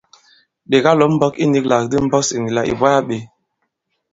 Ɓè 0.69 0.77
kalɔ̀ 0.83 1.07
i 1.11 1.13
mbɔ̄k 1.15 1.33
i 1.43 1.45
nīglàk 1.51 1.81
ndi 1.85 1.97
mbɔs 2.05 2.27
ì 2.35 2.39
nì 2.43 2.49
là 2.55 2.61
ì 2.71 2.73
bwaa 2.79 2.99
bě. 3.07 3.17